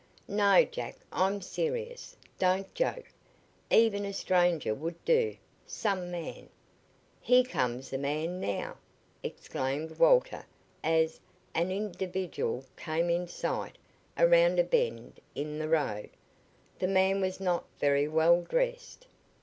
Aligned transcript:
"No, 0.27 0.63
Jack, 0.63 0.95
I'm 1.11 1.43
serious. 1.43 2.15
Don't 2.39 2.73
joke. 2.73 3.11
Even 3.69 4.03
a 4.03 4.13
stranger 4.13 4.73
would 4.73 4.95
do. 5.05 5.37
Some 5.67 6.09
man" 6.09 6.49
"Here 7.21 7.43
comes 7.43 7.93
a 7.93 7.99
man 7.99 8.39
now!" 8.39 8.77
exclaimed 9.21 9.99
Walter 9.99 10.47
as 10.83 11.19
an 11.53 11.69
individual 11.69 12.65
came 12.75 13.11
in 13.11 13.27
sight 13.27 13.77
around 14.17 14.57
a 14.57 14.63
bend 14.63 15.19
in 15.35 15.59
the 15.59 15.69
road. 15.69 16.09
The 16.79 16.87
man 16.87 17.21
was 17.21 17.39
not 17.39 17.65
very 17.77 18.07
well 18.07 18.41
dressed. 18.41 19.05